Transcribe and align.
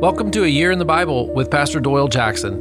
Welcome 0.00 0.30
to 0.30 0.44
A 0.44 0.46
Year 0.46 0.70
in 0.70 0.78
the 0.78 0.84
Bible 0.84 1.34
with 1.34 1.50
Pastor 1.50 1.80
Doyle 1.80 2.06
Jackson. 2.06 2.60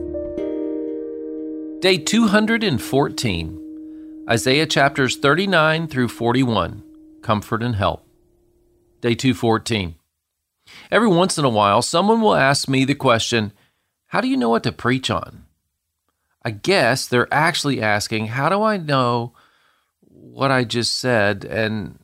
Day 1.81 1.99
214, 1.99 4.25
Isaiah 4.27 4.65
chapters 4.65 5.17
39 5.17 5.87
through 5.87 6.07
41, 6.07 6.81
Comfort 7.21 7.61
and 7.61 7.75
Help. 7.75 8.07
Day 9.01 9.13
214. 9.13 9.93
Every 10.89 11.07
once 11.07 11.37
in 11.37 11.45
a 11.45 11.49
while, 11.49 11.83
someone 11.83 12.21
will 12.21 12.33
ask 12.33 12.67
me 12.67 12.85
the 12.85 12.95
question, 12.95 13.53
How 14.07 14.19
do 14.19 14.27
you 14.27 14.35
know 14.35 14.49
what 14.49 14.63
to 14.63 14.71
preach 14.71 15.11
on? 15.11 15.45
I 16.43 16.49
guess 16.49 17.05
they're 17.05 17.31
actually 17.31 17.83
asking, 17.83 18.29
How 18.29 18.49
do 18.49 18.63
I 18.63 18.77
know 18.77 19.33
what 19.99 20.49
I 20.49 20.63
just 20.63 20.97
said 20.97 21.45
and 21.45 21.99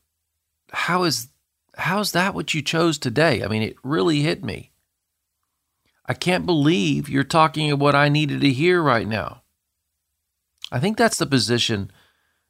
how 0.72 1.06
is 1.06 1.30
how's 1.76 2.12
that 2.12 2.36
what 2.36 2.54
you 2.54 2.62
chose 2.62 3.00
today? 3.00 3.44
I 3.44 3.48
mean, 3.48 3.64
it 3.64 3.78
really 3.84 4.22
hit 4.22 4.44
me. 4.44 4.70
I 6.06 6.14
can't 6.14 6.46
believe 6.46 7.08
you're 7.08 7.24
talking 7.24 7.72
of 7.72 7.80
what 7.80 7.96
I 7.96 8.10
needed 8.10 8.42
to 8.42 8.50
hear 8.52 8.82
right 8.82 9.08
now. 9.08 9.42
I 10.72 10.80
think 10.80 10.98
that's 10.98 11.18
the 11.18 11.26
position 11.26 11.92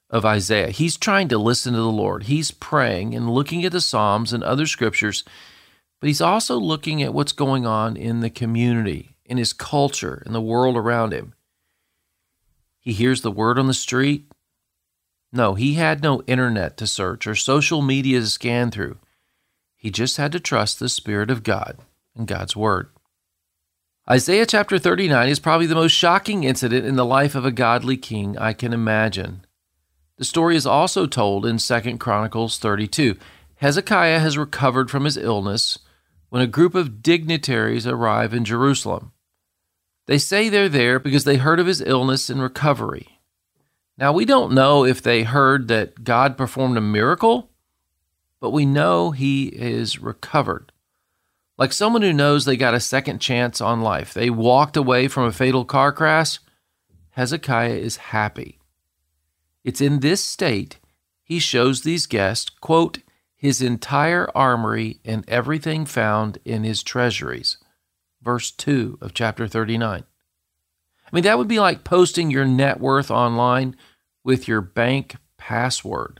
of 0.09 0.25
Isaiah. 0.25 0.69
He's 0.69 0.97
trying 0.97 1.27
to 1.29 1.37
listen 1.37 1.73
to 1.73 1.79
the 1.79 1.85
Lord. 1.85 2.23
He's 2.23 2.51
praying 2.51 3.13
and 3.15 3.29
looking 3.29 3.65
at 3.65 3.71
the 3.71 3.81
Psalms 3.81 4.31
and 4.31 4.43
other 4.43 4.65
scriptures, 4.65 5.23
but 5.99 6.07
he's 6.07 6.21
also 6.21 6.57
looking 6.57 7.03
at 7.03 7.13
what's 7.13 7.31
going 7.31 7.65
on 7.65 7.97
in 7.97 8.21
the 8.21 8.29
community, 8.29 9.15
in 9.25 9.37
his 9.37 9.53
culture, 9.53 10.23
in 10.25 10.33
the 10.33 10.41
world 10.41 10.77
around 10.77 11.13
him. 11.13 11.33
He 12.79 12.93
hears 12.93 13.21
the 13.21 13.31
word 13.31 13.57
on 13.57 13.67
the 13.67 13.73
street. 13.73 14.31
No, 15.31 15.55
he 15.55 15.73
had 15.73 16.03
no 16.03 16.21
internet 16.23 16.77
to 16.77 16.87
search 16.87 17.25
or 17.25 17.33
social 17.33 17.81
media 17.81 18.19
to 18.19 18.27
scan 18.27 18.71
through. 18.71 18.97
He 19.75 19.89
just 19.89 20.17
had 20.17 20.31
to 20.33 20.39
trust 20.39 20.79
the 20.79 20.89
Spirit 20.89 21.31
of 21.31 21.43
God 21.43 21.79
and 22.15 22.27
God's 22.27 22.55
Word. 22.55 22.89
Isaiah 24.09 24.45
chapter 24.45 24.77
39 24.77 25.29
is 25.29 25.39
probably 25.39 25.65
the 25.65 25.75
most 25.75 25.93
shocking 25.93 26.43
incident 26.43 26.85
in 26.85 26.95
the 26.95 27.05
life 27.05 27.35
of 27.35 27.45
a 27.45 27.51
godly 27.51 27.95
king 27.95 28.37
I 28.37 28.51
can 28.51 28.73
imagine. 28.73 29.45
The 30.17 30.25
story 30.25 30.55
is 30.55 30.65
also 30.65 31.07
told 31.07 31.45
in 31.45 31.57
2 31.57 31.97
Chronicles 31.97 32.57
32. 32.57 33.15
Hezekiah 33.55 34.19
has 34.19 34.37
recovered 34.37 34.91
from 34.91 35.05
his 35.05 35.15
illness 35.15 35.79
when 36.29 36.41
a 36.41 36.47
group 36.47 36.75
of 36.75 37.01
dignitaries 37.01 37.87
arrive 37.87 38.33
in 38.33 38.43
Jerusalem. 38.43 39.13
They 40.05 40.17
say 40.17 40.49
they're 40.49 40.67
there 40.67 40.99
because 40.99 41.23
they 41.23 41.37
heard 41.37 41.61
of 41.61 41.67
his 41.67 41.79
illness 41.79 42.29
and 42.29 42.41
recovery. 42.41 43.19
Now, 43.97 44.11
we 44.11 44.25
don't 44.25 44.53
know 44.53 44.83
if 44.83 45.01
they 45.01 45.23
heard 45.23 45.69
that 45.69 46.03
God 46.03 46.37
performed 46.37 46.77
a 46.77 46.81
miracle 46.81 47.51
but 48.43 48.51
we 48.51 48.65
know 48.65 49.11
he 49.11 49.45
is 49.45 49.99
recovered. 49.99 50.72
Like 51.63 51.71
someone 51.71 52.01
who 52.01 52.11
knows 52.11 52.43
they 52.43 52.57
got 52.57 52.73
a 52.73 52.79
second 52.81 53.19
chance 53.19 53.61
on 53.61 53.79
life. 53.79 54.13
They 54.13 54.29
walked 54.29 54.75
away 54.75 55.07
from 55.07 55.23
a 55.23 55.31
fatal 55.31 55.63
car 55.63 55.93
crash. 55.93 56.39
Hezekiah 57.11 57.75
is 57.75 58.11
happy. 58.11 58.59
It's 59.63 59.79
in 59.79 60.01
this 60.01 60.21
state 60.21 60.79
he 61.23 61.39
shows 61.39 61.83
these 61.83 62.05
guests, 62.05 62.49
quote, 62.49 62.97
his 63.33 63.61
entire 63.61 64.29
armory 64.35 64.99
and 65.05 65.23
everything 65.29 65.85
found 65.85 66.37
in 66.43 66.65
his 66.65 66.83
treasuries. 66.83 67.55
Verse 68.21 68.51
2 68.51 68.97
of 68.99 69.13
chapter 69.13 69.47
39. 69.47 70.03
I 70.03 71.15
mean, 71.15 71.23
that 71.23 71.37
would 71.37 71.47
be 71.47 71.61
like 71.61 71.85
posting 71.85 72.29
your 72.29 72.43
net 72.43 72.81
worth 72.81 73.09
online 73.09 73.77
with 74.21 74.49
your 74.49 74.59
bank 74.59 75.15
password. 75.37 76.19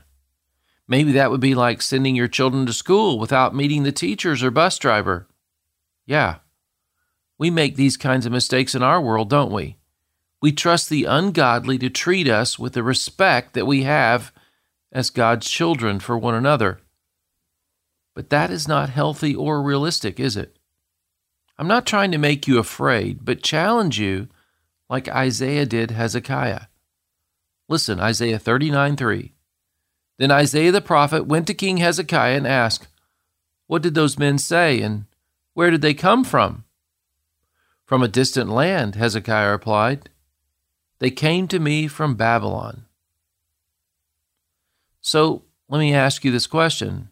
Maybe 0.88 1.12
that 1.12 1.30
would 1.30 1.42
be 1.42 1.54
like 1.54 1.82
sending 1.82 2.16
your 2.16 2.28
children 2.28 2.64
to 2.64 2.72
school 2.72 3.18
without 3.18 3.54
meeting 3.54 3.82
the 3.82 3.92
teachers 3.92 4.42
or 4.42 4.50
bus 4.50 4.78
driver. 4.78 5.28
Yeah, 6.06 6.36
we 7.38 7.50
make 7.50 7.76
these 7.76 7.96
kinds 7.96 8.26
of 8.26 8.32
mistakes 8.32 8.74
in 8.74 8.82
our 8.82 9.00
world, 9.00 9.28
don't 9.30 9.52
we? 9.52 9.76
We 10.40 10.52
trust 10.52 10.88
the 10.88 11.04
ungodly 11.04 11.78
to 11.78 11.90
treat 11.90 12.28
us 12.28 12.58
with 12.58 12.74
the 12.74 12.82
respect 12.82 13.54
that 13.54 13.66
we 13.66 13.84
have 13.84 14.32
as 14.92 15.10
God's 15.10 15.48
children 15.48 16.00
for 16.00 16.16
one 16.16 16.34
another. 16.34 16.80
But 18.14 18.30
that 18.30 18.50
is 18.50 18.68
not 18.68 18.90
healthy 18.90 19.34
or 19.34 19.62
realistic, 19.62 20.20
is 20.20 20.36
it? 20.36 20.56
I'm 21.58 21.66
not 21.66 21.86
trying 21.86 22.12
to 22.12 22.18
make 22.18 22.46
you 22.46 22.58
afraid, 22.58 23.24
but 23.24 23.42
challenge 23.42 23.98
you 23.98 24.28
like 24.88 25.08
Isaiah 25.08 25.66
did 25.66 25.90
Hezekiah. 25.90 26.62
Listen, 27.68 27.98
Isaiah 27.98 28.38
39 28.38 28.96
3. 28.96 29.32
Then 30.18 30.30
Isaiah 30.30 30.72
the 30.72 30.80
prophet 30.80 31.26
went 31.26 31.46
to 31.48 31.54
King 31.54 31.78
Hezekiah 31.78 32.36
and 32.36 32.46
asked, 32.46 32.86
What 33.66 33.82
did 33.82 33.94
those 33.94 34.18
men 34.18 34.38
say, 34.38 34.80
and 34.80 35.06
where 35.54 35.70
did 35.70 35.82
they 35.82 35.94
come 35.94 36.24
from? 36.24 36.64
From 37.84 38.02
a 38.02 38.08
distant 38.08 38.50
land, 38.50 38.94
Hezekiah 38.94 39.50
replied. 39.50 40.10
They 40.98 41.10
came 41.10 41.48
to 41.48 41.58
me 41.58 41.86
from 41.86 42.14
Babylon. 42.14 42.84
So 45.00 45.42
let 45.68 45.78
me 45.78 45.94
ask 45.94 46.24
you 46.24 46.30
this 46.30 46.46
question 46.46 47.08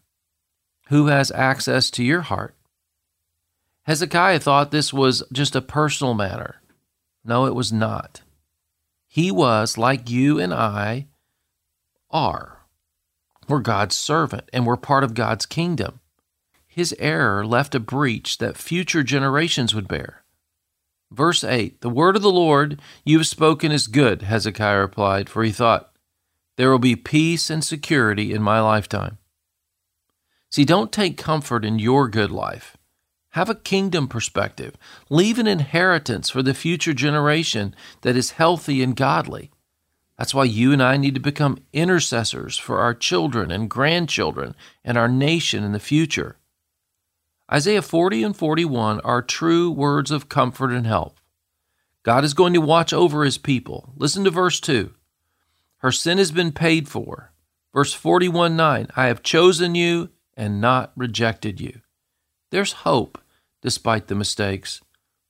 Who 0.89 1.07
has 1.07 1.31
access 1.31 1.89
to 1.91 2.03
your 2.03 2.21
heart? 2.21 2.55
Hezekiah 3.83 4.39
thought 4.39 4.71
this 4.71 4.93
was 4.93 5.23
just 5.31 5.55
a 5.55 5.61
personal 5.61 6.13
matter. 6.13 6.55
No, 7.25 7.45
it 7.45 7.55
was 7.55 7.71
not. 7.71 8.21
He 9.07 9.31
was, 9.31 9.77
like 9.77 10.09
you 10.09 10.39
and 10.39 10.53
I 10.53 11.07
are, 12.09 12.59
we're 13.47 13.59
God's 13.59 13.97
servant 13.97 14.49
and 14.51 14.65
we're 14.65 14.77
part 14.77 15.03
of 15.03 15.13
God's 15.13 15.45
kingdom. 15.45 15.99
His 16.73 16.95
error 16.97 17.45
left 17.45 17.75
a 17.75 17.79
breach 17.79 18.39
that 18.39 18.57
future 18.57 19.03
generations 19.03 19.75
would 19.75 19.87
bear. 19.87 20.23
Verse 21.11 21.43
8 21.43 21.81
The 21.81 21.89
word 21.89 22.15
of 22.15 22.23
the 22.23 22.31
Lord 22.31 22.81
you 23.05 23.19
have 23.19 23.27
spoken 23.27 23.71
is 23.71 23.85
good, 23.85 24.23
Hezekiah 24.23 24.79
replied, 24.79 25.29
for 25.29 25.43
he 25.43 25.51
thought, 25.51 25.91
There 26.57 26.71
will 26.71 26.79
be 26.79 26.95
peace 26.95 27.51
and 27.51 27.63
security 27.63 28.33
in 28.33 28.41
my 28.41 28.59
lifetime. 28.59 29.19
See, 30.49 30.65
don't 30.65 30.91
take 30.91 31.15
comfort 31.15 31.63
in 31.63 31.77
your 31.77 32.07
good 32.07 32.31
life. 32.31 32.75
Have 33.33 33.51
a 33.51 33.55
kingdom 33.55 34.07
perspective. 34.07 34.75
Leave 35.11 35.37
an 35.37 35.45
inheritance 35.45 36.31
for 36.31 36.41
the 36.41 36.55
future 36.55 36.93
generation 36.93 37.75
that 38.01 38.15
is 38.15 38.31
healthy 38.31 38.81
and 38.81 38.95
godly. 38.95 39.51
That's 40.17 40.33
why 40.33 40.45
you 40.45 40.71
and 40.71 40.81
I 40.81 40.97
need 40.97 41.13
to 41.13 41.19
become 41.19 41.63
intercessors 41.71 42.57
for 42.57 42.79
our 42.79 42.95
children 42.95 43.51
and 43.51 43.69
grandchildren 43.69 44.55
and 44.83 44.97
our 44.97 45.07
nation 45.07 45.63
in 45.63 45.71
the 45.71 45.79
future. 45.79 46.37
Isaiah 47.53 47.83
40 47.83 48.23
and 48.23 48.35
41 48.35 48.99
are 49.01 49.21
true 49.21 49.69
words 49.69 50.09
of 50.09 50.27
comfort 50.27 50.71
and 50.71 50.87
help. 50.87 51.19
God 52.01 52.23
is 52.23 52.33
going 52.33 52.53
to 52.53 52.61
watch 52.61 52.91
over 52.91 53.23
his 53.23 53.37
people. 53.37 53.93
Listen 53.95 54.23
to 54.23 54.31
verse 54.31 54.59
2. 54.59 54.91
Her 55.77 55.91
sin 55.91 56.17
has 56.17 56.31
been 56.31 56.51
paid 56.51 56.89
for. 56.89 57.31
Verse 57.71 57.93
41 57.93 58.55
9, 58.55 58.87
I 58.95 59.05
have 59.05 59.21
chosen 59.21 59.75
you 59.75 60.09
and 60.35 60.59
not 60.59 60.93
rejected 60.95 61.61
you. 61.61 61.81
There's 62.49 62.71
hope 62.71 63.19
despite 63.61 64.07
the 64.07 64.15
mistakes, 64.15 64.81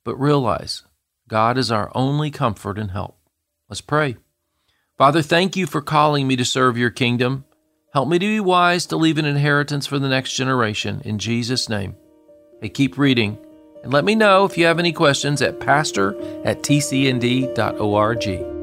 but 0.02 0.18
realize 0.18 0.82
God 1.28 1.58
is 1.58 1.70
our 1.70 1.92
only 1.94 2.30
comfort 2.30 2.78
and 2.78 2.90
help. 2.90 3.18
Let's 3.68 3.82
pray. 3.82 4.16
Father, 4.96 5.20
thank 5.20 5.56
you 5.56 5.66
for 5.66 5.82
calling 5.82 6.26
me 6.26 6.36
to 6.36 6.44
serve 6.44 6.78
your 6.78 6.90
kingdom. 6.90 7.44
Help 7.92 8.08
me 8.08 8.18
to 8.18 8.26
be 8.26 8.40
wise 8.40 8.86
to 8.86 8.96
leave 8.96 9.18
an 9.18 9.24
inheritance 9.24 9.86
for 9.86 9.98
the 9.98 10.08
next 10.08 10.34
generation. 10.34 11.02
In 11.04 11.18
Jesus' 11.18 11.68
name. 11.68 11.96
Keep 12.68 12.98
reading 12.98 13.38
and 13.82 13.92
let 13.92 14.04
me 14.04 14.14
know 14.14 14.44
if 14.44 14.56
you 14.56 14.64
have 14.64 14.78
any 14.78 14.92
questions 14.92 15.42
at 15.42 15.60
pastor 15.60 16.18
at 16.44 16.62
tcnd.org. 16.62 18.53